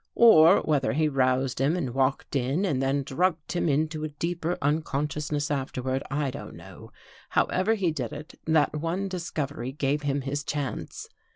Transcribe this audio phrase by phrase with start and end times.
[0.15, 4.57] Or, whether he roused him and walked in and then drugged him into a deeper
[4.59, 6.91] unconsciousness afterward, I don't know.
[7.29, 11.07] However he did it, that one discovery gave him his chance.